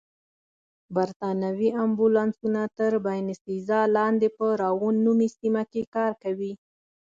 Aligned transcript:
بریتانوي 0.95 1.69
امبولانسونه 1.83 2.61
تر 2.77 2.91
باینسېزا 3.05 3.81
لاندې 3.95 4.27
په 4.37 4.45
راون 4.61 4.95
نومي 5.05 5.29
سیمه 5.37 5.63
کې 5.71 5.81
کار 5.95 6.11
کوي. 6.23 6.51